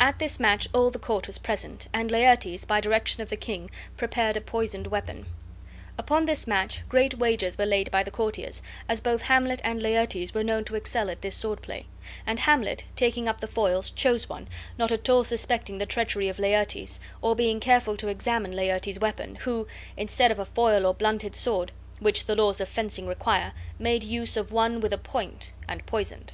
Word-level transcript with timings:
At 0.00 0.18
this 0.18 0.40
match 0.40 0.66
all 0.72 0.88
the 0.88 0.98
court 0.98 1.26
was 1.26 1.36
present, 1.36 1.88
and 1.92 2.10
Laertes, 2.10 2.64
by 2.64 2.80
direction 2.80 3.22
of 3.22 3.28
the 3.28 3.36
king, 3.36 3.70
prepared 3.98 4.34
a 4.34 4.40
poisoned 4.40 4.86
weapon. 4.86 5.26
Upon 5.98 6.24
this 6.24 6.46
match 6.46 6.80
great 6.88 7.18
wagers 7.18 7.58
were 7.58 7.66
laid 7.66 7.90
by 7.90 8.02
the 8.02 8.10
courtiers, 8.10 8.62
as 8.88 9.02
both 9.02 9.20
Hamlet 9.20 9.60
and 9.62 9.82
Laertes 9.82 10.32
were 10.32 10.42
known 10.42 10.64
to 10.64 10.74
excel 10.74 11.10
at 11.10 11.20
this 11.20 11.34
sword 11.36 11.60
play; 11.60 11.84
and 12.24 12.40
Hamlet, 12.40 12.84
taking 12.96 13.28
up 13.28 13.40
the 13.42 13.46
foils, 13.46 13.90
chose 13.90 14.26
one, 14.26 14.48
not 14.78 14.90
at 14.90 15.10
all 15.10 15.22
suspecting 15.22 15.76
the 15.76 15.84
treachery 15.84 16.28
of 16.30 16.38
Laertes, 16.38 16.98
or 17.20 17.36
being 17.36 17.60
careful 17.60 17.94
to 17.98 18.08
examine 18.08 18.52
Laertes's 18.52 18.98
weapon, 18.98 19.34
who, 19.40 19.66
instead 19.98 20.30
of 20.32 20.38
a 20.38 20.46
foil 20.46 20.86
or 20.86 20.94
blunted 20.94 21.36
sword, 21.36 21.72
which 22.00 22.24
the 22.24 22.34
laws 22.34 22.58
of 22.58 22.70
fencing 22.70 23.06
require, 23.06 23.52
made 23.78 24.02
use 24.02 24.38
of 24.38 24.50
one 24.50 24.80
with 24.80 24.94
a 24.94 24.96
point, 24.96 25.52
and 25.68 25.84
poisoned. 25.84 26.32